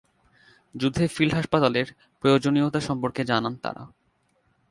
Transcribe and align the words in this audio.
যুদ্ধে 0.75 1.03
ফিল্ড 1.07 1.33
হাসপাতালের 1.33 1.87
প্রয়োজনীয়তা 2.23 2.79
সম্পর্কে 2.79 3.21
জানান 3.25 3.53
তারা। 3.55 3.83